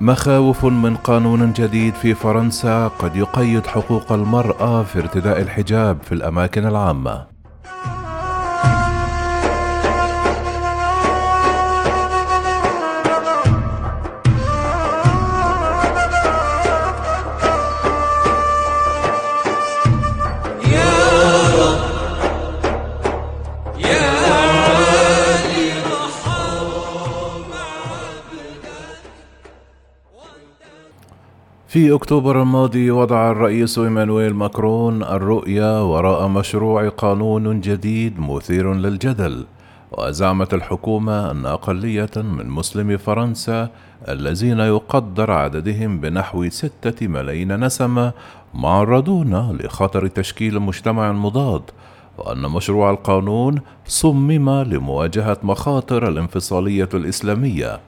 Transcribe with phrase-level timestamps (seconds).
[0.00, 6.66] مخاوف من قانون جديد في فرنسا قد يقيد حقوق المرأة في ارتداء الحجاب في الأماكن
[6.66, 7.35] العامة.
[31.76, 39.44] في أكتوبر الماضي وضع الرئيس إيمانويل ماكرون الرؤية وراء مشروع قانون جديد مثير للجدل
[39.92, 43.68] وزعمت الحكومة أن أقلية من مسلمي فرنسا
[44.08, 48.12] الذين يقدر عددهم بنحو ستة ملايين نسمة
[48.54, 51.62] معرضون لخطر تشكيل مجتمع مضاد
[52.18, 57.80] وأن مشروع القانون صمم لمواجهة مخاطر الانفصالية الإسلامية.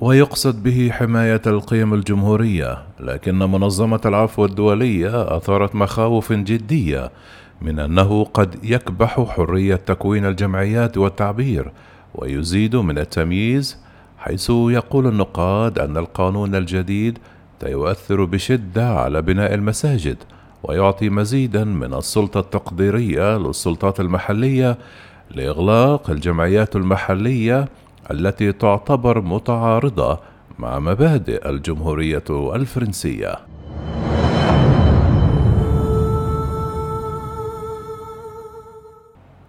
[0.00, 7.10] ويقصد به حماية القيم الجمهورية، لكن منظمة العفو الدولية أثارت مخاوف جدية
[7.62, 11.72] من أنه قد يكبح حرية تكوين الجمعيات والتعبير،
[12.14, 13.78] ويزيد من التمييز،
[14.18, 17.18] حيث يقول النقاد أن القانون الجديد
[17.60, 20.16] سيؤثر بشدة على بناء المساجد،
[20.62, 24.78] ويعطي مزيدا من السلطة التقديرية للسلطات المحلية
[25.30, 27.68] لإغلاق الجمعيات المحلية
[28.10, 30.18] التي تعتبر متعارضة
[30.58, 33.34] مع مبادئ الجمهورية الفرنسية.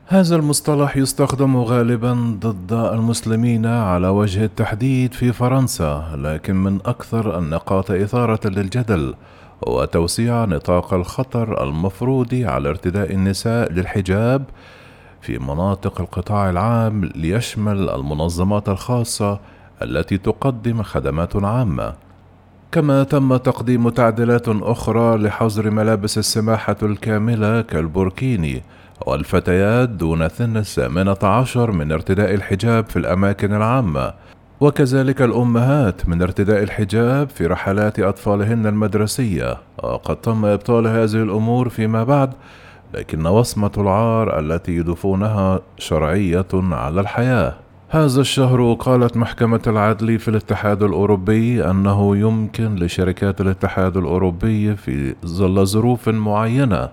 [0.07, 7.91] هذا المصطلح يستخدم غالبا ضد المسلمين على وجه التحديد في فرنسا، لكن من أكثر النقاط
[7.91, 9.13] إثارة للجدل
[9.67, 14.43] هو توسيع نطاق الخطر المفروض على ارتداء النساء للحجاب
[15.21, 19.39] في مناطق القطاع العام ليشمل المنظمات الخاصة
[19.81, 21.93] التي تقدم خدمات عامة.
[22.71, 28.63] كما تم تقديم تعديلات أخرى لحظر ملابس السماحة الكاملة كالبوركيني
[29.05, 34.13] والفتيات دون سن الثامنة عشر من ارتداء الحجاب في الأماكن العامة.
[34.59, 39.57] وكذلك الأمهات من ارتداء الحجاب في رحلات أطفالهن المدرسية.
[39.83, 42.33] وقد تم إبطال هذه الأمور فيما بعد
[42.93, 47.55] لكن وصمة العار التي يضيفونها شرعية على الحياة.
[47.89, 55.65] هذا الشهر قالت محكمة العدل في الاتحاد الأوروبي أنه يمكن لشركات الاتحاد الأوروبي في ظل
[55.65, 56.89] ظروف معينة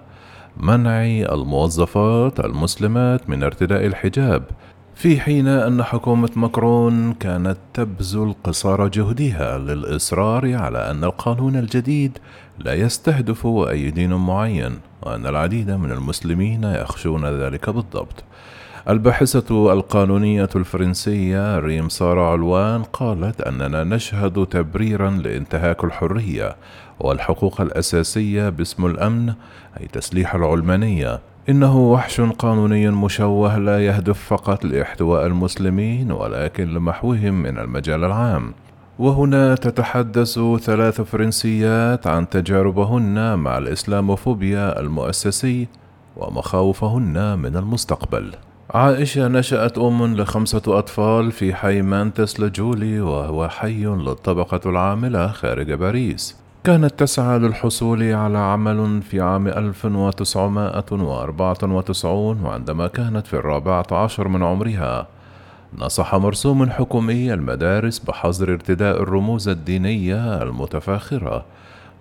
[0.61, 4.43] منع الموظفات المسلمات من ارتداء الحجاب
[4.99, 12.19] في حين أن حكومة ماكرون كانت تبذل قصارى جهدها للإصرار على أن القانون الجديد
[12.59, 18.25] لا يستهدف أي دين معين وأن العديد من المسلمين يخشون ذلك بالضبط.
[18.89, 26.57] الباحثة القانونية الفرنسية ريم سارة علوان قالت أننا نشهد تبريرا لانتهاك الحرية
[27.01, 29.35] والحقوق الأساسية باسم الأمن
[29.81, 37.59] أي تسليح العلمانية إنه وحش قانوني مشوه لا يهدف فقط لاحتواء المسلمين ولكن لمحوهم من
[37.59, 38.55] المجال العام.
[38.99, 45.69] وهنا تتحدث ثلاث فرنسيات عن تجاربهن مع الإسلاموفوبيا المؤسسي
[46.17, 48.35] ومخاوفهن من المستقبل.
[48.71, 56.48] عائشة نشأت أم لخمسة أطفال في حي مانتس لجولي وهو حي للطبقة العاملة خارج باريس.
[56.65, 65.07] كانت تسعى للحصول على عمل في عام 1994 وعندما كانت في الرابعة عشر من عمرها
[65.79, 71.45] نصح مرسوم حكومي المدارس بحظر ارتداء الرموز الدينية المتفاخرة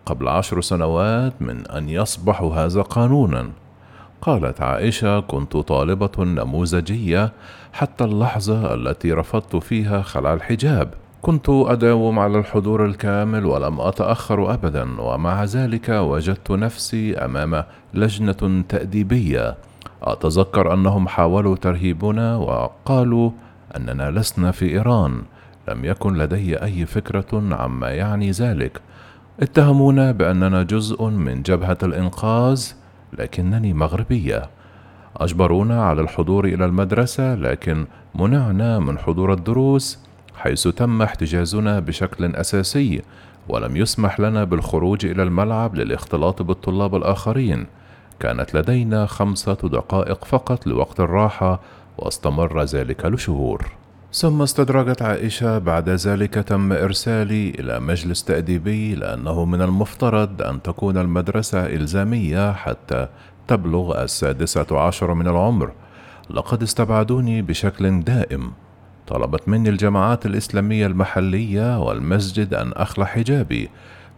[0.05, 3.49] قبل عشر سنوات من أن يصبح هذا قانونا.
[4.21, 7.31] قالت عائشة كنت طالبة نموذجية
[7.73, 15.01] حتى اللحظة التي رفضت فيها خلع الحجاب كنت أداوم على الحضور الكامل ولم أتأخر أبدا
[15.01, 17.63] ومع ذلك وجدت نفسي أمام
[17.93, 19.55] لجنة تأديبية.
[20.03, 23.31] أتذكر أنهم حاولوا ترهيبنا وقالوا
[23.77, 25.21] أننا لسنا في إيران.
[25.69, 28.81] لم يكن لدي أي فكرة عما يعني ذلك.
[29.39, 32.71] اتهمونا بأننا جزء من جبهة الإنقاذ
[33.13, 34.49] لكنني مغربية.
[35.17, 37.85] أجبرونا على الحضور إلى المدرسة لكن
[38.15, 40.06] منعنا من حضور الدروس.
[40.37, 43.01] حيث تم احتجازنا بشكل أساسي
[43.49, 47.65] ولم يسمح لنا بالخروج إلى الملعب للاختلاط بالطلاب الآخرين.
[48.19, 51.59] كانت لدينا خمسة دقائق فقط لوقت الراحة
[51.97, 53.65] واستمر ذلك لشهور.
[54.13, 60.97] ثم استدرجت عائشة بعد ذلك تم إرسالي إلى مجلس تأديبي لأنه من المفترض أن تكون
[60.97, 63.07] المدرسة إلزامية حتى
[63.47, 65.71] تبلغ السادسة عشر من العمر.
[66.29, 68.51] لقد استبعدوني بشكل دائم.
[69.07, 73.69] طلبت مني الجماعات الإسلامية المحلية والمسجد أن أخلع حجابي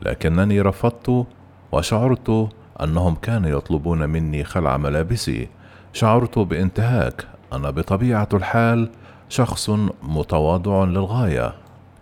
[0.01, 1.25] لكنني رفضت
[1.71, 2.49] وشعرت
[2.83, 5.47] أنهم كانوا يطلبون مني خلع ملابسي.
[5.93, 7.27] شعرت بانتهاك.
[7.53, 8.89] أنا بطبيعة الحال
[9.29, 9.69] شخص
[10.03, 11.53] متواضع للغاية.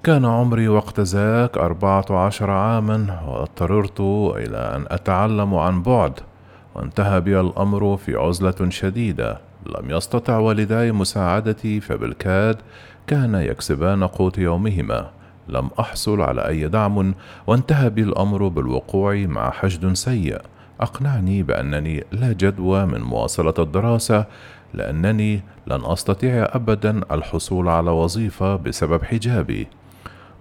[0.03, 3.99] كان عمري وقت ذاك أربعة عشر عاما واضطررت
[4.35, 6.19] إلى أن أتعلم عن بعد
[6.75, 9.46] وانتهى بي الأمر في عزلة شديدة.
[9.67, 12.57] لم يستطع والداي مساعدتي فبالكاد
[13.07, 15.09] كان يكسبان قوت يومهما.
[15.47, 17.13] لم أحصل على أي دعم
[17.47, 20.41] وانتهى بي الأمر بالوقوع مع حشد سيء.
[20.81, 24.25] أقنعني بأنني لا جدوى من مواصلة الدراسة
[24.73, 29.67] لأنني لن أستطيع أبدا الحصول على وظيفة بسبب حجابي.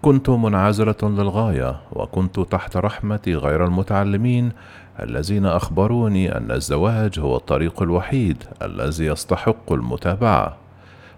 [0.03, 4.53] كنت منعزلة للغاية وكنت تحت رحمة غير المتعلمين
[5.01, 10.57] الذين أخبروني أن الزواج هو الطريق الوحيد الذي يستحق المتابعة.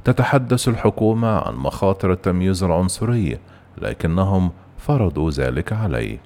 [0.04, 3.38] تتحدث الحكومة عن مخاطر التمييز العنصري
[3.78, 6.19] لكنهم فرضوا ذلك علي.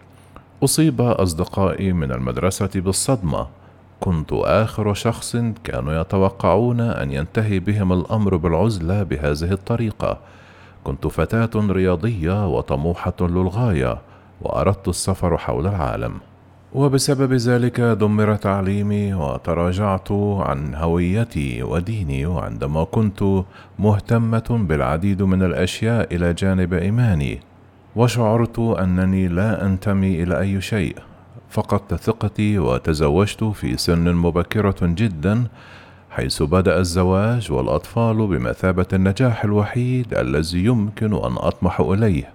[0.64, 3.46] أصيب أصدقائي من المدرسة بالصدمة.
[4.00, 10.19] كنت آخر شخص كانوا يتوقعون أن ينتهي بهم الأمر بالعزلة بهذه الطريقة.
[10.84, 13.98] كنت فتاة رياضية وطموحة للغاية
[14.40, 16.14] وأردت السفر حول العالم.
[16.74, 23.24] وبسبب ذلك دمر تعليمي وتراجعت عن هويتي وديني وعندما كنت
[23.78, 27.40] مهتمة بالعديد من الأشياء إلى جانب إيماني
[27.96, 30.96] وشعرت أنني لا أنتمي إلى أي شيء.
[31.50, 35.44] فقدت ثقتي وتزوجت في سن مبكرة جدا
[36.10, 42.32] حيث بدأ الزواج والأطفال بمثابة النجاح الوحيد الذي يمكن أن أطمح إليه.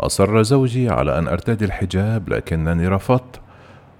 [0.00, 3.43] أصر زوجي على أن أرتدي الحجاب لكنني رفضت.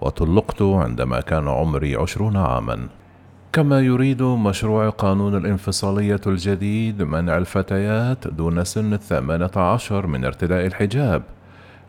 [0.05, 2.89] وطلقت عندما كان عمري عشرون عاما.
[3.53, 11.23] كما يريد مشروع قانون الانفصالية الجديد منع الفتيات دون سن الثامنة عشر من ارتداء الحجاب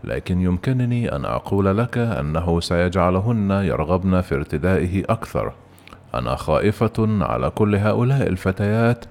[0.03, 5.53] لكن يمكنني أن أقول لك أنه سيجعلهن يرغبن في ارتدائه أكثر.
[6.13, 9.05] أنا خائفة على كل هؤلاء الفتيات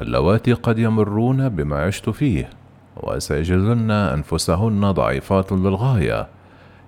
[0.00, 2.50] اللواتي قد يمرون بما عشت فيه
[2.96, 6.35] وسيجدن أنفسهن ضعيفات للغاية.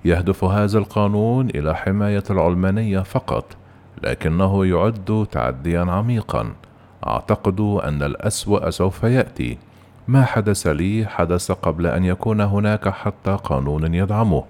[0.05, 3.57] يهدف هذا القانون إلى حماية العلمانية فقط
[4.03, 6.53] لكنه يعد تعديا عميقا.
[7.07, 9.59] أعتقد أن الأسوأ سوف يأتي.
[10.09, 14.45] ما حدث لي حدث قبل أن يكون هناك حتى قانون يدعمه.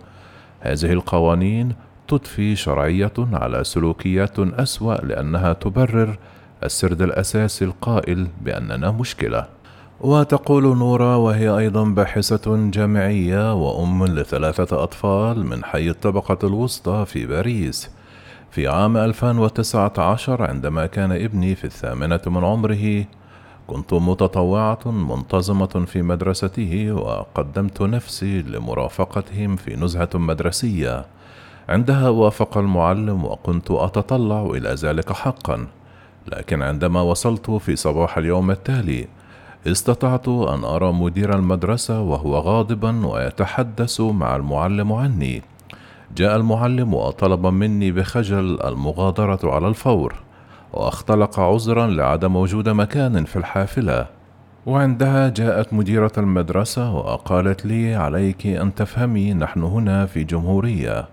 [0.61, 1.75] هذه القوانين
[2.09, 6.19] تضفي شرعية على سلوكيات أسوأ لأنها تبرر
[6.65, 9.58] السرد الأساسي القائل بأننا مشكلة.
[10.01, 17.91] وتقول نورا وهي أيضا باحثة جامعية وأم لثلاثة أطفال من حي الطبقة الوسطى في باريس.
[18.51, 23.05] في عام 2019 عندما كان ابني في الثامنة من عمره
[23.67, 31.07] كنت متطوعة منتظمة في مدرسته وقدمت نفسي لمرافقتهم في نزهة مدرسية.
[31.69, 35.67] عندها وافق المعلم وكنت أتطلع إلى ذلك حقا
[36.33, 39.18] لكن عندما وصلت في صباح اليوم التالي
[39.67, 45.43] استطعت أن أرى مدير المدرسة وهو غاضبا ويتحدث مع المعلم عني.
[46.17, 50.15] جاء المعلم وطلب مني بخجل المغادرة على الفور
[50.73, 54.07] واختلق عذرا لعدم وجود مكان في الحافلة.
[54.67, 61.09] وعندها جاءت مديرة المدرسة وقالت لي عليك أن تفهمي نحن هنا في جمهورية.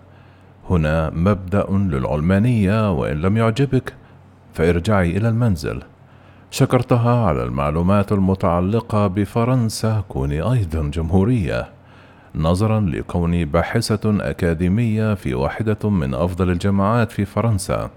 [0.69, 3.93] هنا مبدأ للعلمانية وإن لم يعجبك
[4.53, 5.81] فارجعي إلى المنزل.
[6.55, 10.03] شكرتها على المعلومات المتعلقة بفرنسا.
[10.09, 11.67] كوني أيضا جمهورية.
[12.35, 17.89] نظرا لكوني باحثة أكاديمية في واحدة من أفضل الجامعات في فرنسا.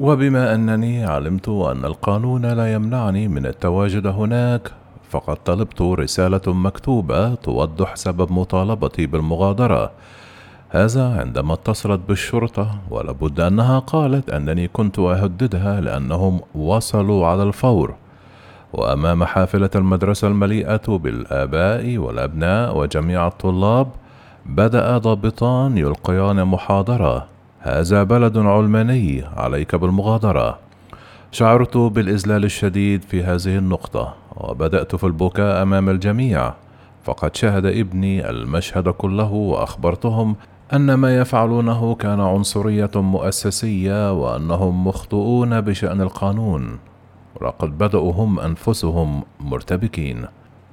[0.00, 4.70] وبما أنني علمت أن القانون لا يمنعني من التواجد هناك
[5.10, 9.90] فقد طلبت رسالة مكتوبة توضح سبب مطالبتي بالمغادرة.
[10.74, 17.94] هذا عندما اتصلت بالشرطة ولابد أنها قالت أنني كنت أهددها لأنهم وصلوا على الفور.
[18.72, 23.88] وأمام حافلة المدرسة المليئة بالآباء والأبناء وجميع الطلاب
[24.46, 27.26] بدأ ضابطان يلقيان محاضرة.
[27.60, 30.58] هذا بلد علماني عليك بالمغادرة.
[31.32, 36.52] شعرت بالإذلال الشديد في هذه النقطة وبدأت في البكاء أمام الجميع.
[37.04, 40.36] فقد شاهد ابني المشهد كله وأخبرتهم
[40.72, 46.78] أن ما يفعلونه كان عنصرية مؤسسية وأنهم مخطئون بشأن القانون.
[47.40, 50.26] ولقد بدأوا هم أنفسهم مرتبكين.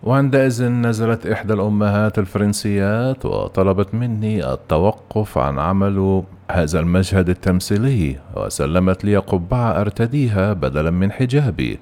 [0.03, 9.17] وعندئذ نزلت إحدى الأمهات الفرنسيات وطلبت مني التوقف عن عمل هذا المشهد التمثيلي وسلمت لي
[9.17, 11.79] قبعة أرتديها بدلا من حجابي.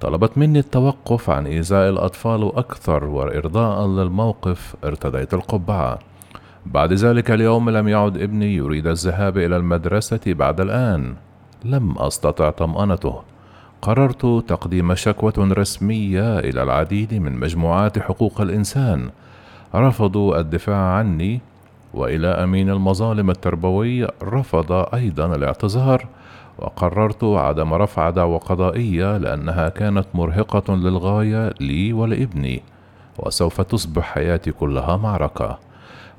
[0.00, 5.98] طلبت مني التوقف عن إيذاء الأطفال أكثر وإرضاء للموقف ارتديت القبعة.
[6.72, 11.14] بعد ذلك اليوم لم يعد ابني يريد الذهاب إلى المدرسة بعد الآن.
[11.64, 13.22] لم أستطع طمأنته.
[13.82, 19.10] قررت تقديم شكوى رسمية إلى العديد من مجموعات حقوق الإنسان.
[19.74, 21.40] رفضوا الدفاع عني
[21.94, 26.06] وإلى أمين المظالم التربوي رفض أيضا الاعتذار.
[26.58, 32.62] وقررت عدم رفع دعوى قضائية لأنها كانت مرهقة للغاية لي ولابني.
[33.18, 35.67] وسوف تصبح حياتي كلها معركة.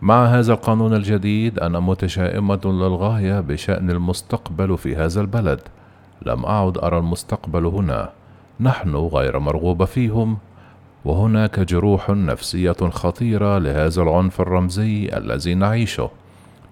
[0.02, 5.60] مع هذا القانون الجديد أنا متشائمة للغاية بشأن المستقبل في هذا البلد.
[6.26, 8.10] لم أعد أرى المستقبل هنا.
[8.60, 10.38] نحن غير مرغوب فيهم.
[11.06, 16.10] وهناك جروح نفسية خطيرة لهذا العنف الرمزي الذي نعيشه.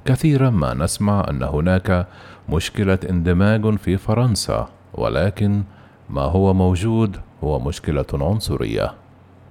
[0.06, 2.08] كثيرا ما نسمع أن هناك
[2.50, 5.64] مشكلة اندماج في فرنسا ولكن
[6.10, 8.94] ما هو موجود هو مشكلة عنصرية.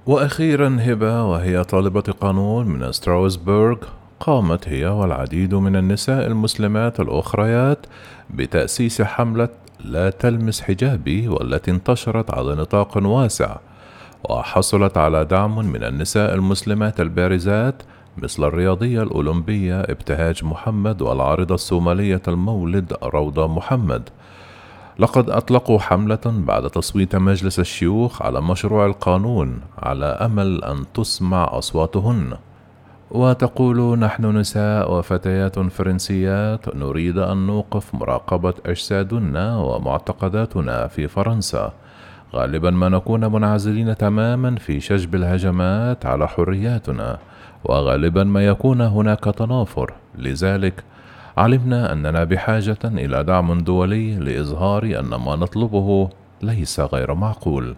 [0.07, 3.77] وأخيرا هبة وهي طالبة قانون من ستراوسبورغ
[4.21, 7.87] قامت هي والعديد من النساء المسلمات الأخريات
[8.31, 9.49] بتأسيس حملة
[9.85, 13.57] لا تلمس حجابي والتي انتشرت على نطاق واسع
[14.31, 17.83] وحصلت على دعم من النساء المسلمات البارزات
[18.19, 24.09] مثل الرياضية الأولمبية ابتهاج محمد والعارضة الصومالية المولد روضة محمد.
[24.99, 32.37] لقد أطلقوا حملة بعد تصويت مجلس الشيوخ على مشروع القانون على أمل أن تسمع أصواتهن.
[33.11, 41.73] وتقول نحن نساء وفتيات فرنسيات نريد أن نوقف مراقبة أجسادنا ومعتقداتنا في فرنسا.
[42.35, 47.19] غالبا ما نكون منعزلين تماما في شجب الهجمات على حرياتنا.
[47.65, 49.93] وغالبا ما يكون هناك تنافر.
[50.19, 50.85] لذلك
[51.37, 56.11] علمنا أننا بحاجة إلى دعم دولي لإظهار أن ما نطلبه
[56.43, 57.75] ليس غير معقول.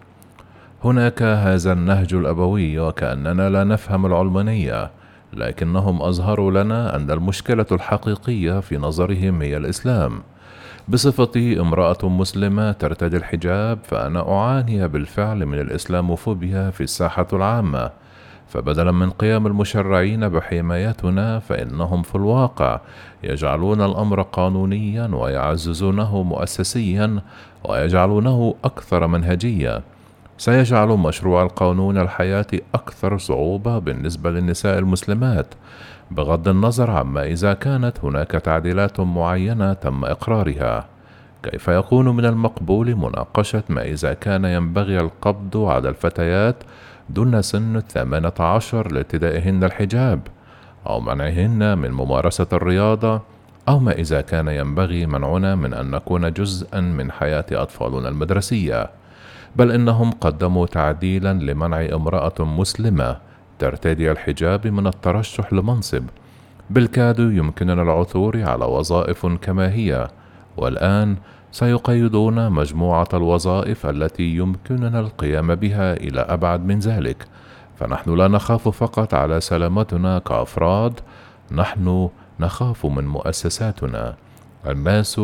[0.83, 4.91] هناك هذا النهج الأبوي وكأننا لا نفهم العلمانية
[5.33, 10.21] لكنهم أظهروا لنا أن المشكلة الحقيقية في نظرهم هي الإسلام.
[10.87, 17.91] بصفتي امرأة مسلمة ترتدي الحجاب فأنا أعاني بالفعل من الإسلاموفوبيا في الساحة العامة.
[18.49, 22.79] فبدلا من قيام المشرعين بحمايتنا فإنهم في الواقع
[23.23, 27.21] يجعلون الأمر قانونيا ويعززونه مؤسسيا
[27.63, 29.81] ويجعلونه أكثر منهجية.
[30.37, 35.53] سيجعل مشروع القانون الحياة أكثر صعوبة بالنسبة للنساء المسلمات
[36.11, 40.85] بغض النظر عما إذا كانت هناك تعديلات معينة تم إقرارها.
[41.43, 46.55] كيف يكون من المقبول مناقشة ما إذا كان ينبغي القبض على الفتيات
[47.09, 50.19] دون سن الثامنة عشر لارتدائهن الحجاب
[50.87, 53.21] أو منعهن من ممارسة الرياضة
[53.69, 58.89] أو ما إذا كان ينبغي منعنا من أن نكون جزءا من حياة أطفالنا المدرسية.
[59.55, 63.17] بل إنهم قدموا تعديلا لمنع امرأة مسلمة
[63.59, 66.03] ترتدي الحجاب من الترشح لمنصب.
[66.69, 70.07] بالكاد يمكننا العثور على وظائف كما هي
[70.57, 71.17] والآن
[71.51, 77.27] سيقيدون مجموعة الوظائف التي يمكننا القيام بها إلى أبعد من ذلك
[77.79, 80.99] فنحن لا نخاف فقط على سلامتنا كأفراد
[81.51, 84.15] نحن نخاف من مؤسساتنا.
[84.67, 85.21] الناس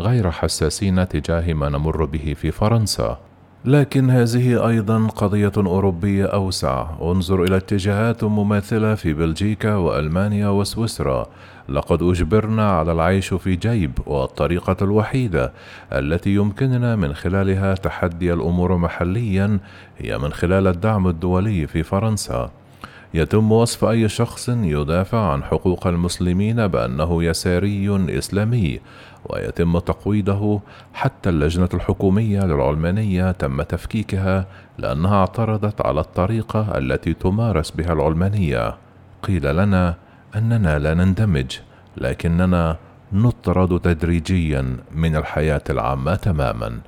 [0.00, 3.18] غير حساسين تجاه ما نمر به في فرنسا.
[3.64, 6.86] لكن هذه أيضا قضية أوروبية أوسع.
[7.02, 11.26] انظر إلى اتجاهات مماثلة في بلجيكا وألمانيا وسويسرا.
[11.68, 15.52] لقد أجبرنا على العيش في جيب والطريقة الوحيدة
[15.92, 19.58] التي يمكننا من خلالها تحدي الأمور محليا
[19.98, 22.50] هي من خلال الدعم الدولي في فرنسا.
[23.14, 28.80] يتم وصف أي شخص يدافع عن حقوق المسلمين بأنه يساري إسلامي
[29.26, 30.60] ويتم تقويضه
[30.94, 34.46] حتى اللجنة الحكومية للعلمانية تم تفكيكها
[34.78, 38.76] لأنها اعترضت على الطريقة التي تمارس بها العلمانية.
[39.22, 39.94] قيل لنا
[40.36, 41.58] أننا لا نندمج
[41.96, 42.76] لكننا
[43.12, 46.80] نطرد تدريجيا من الحياة العامة تماما.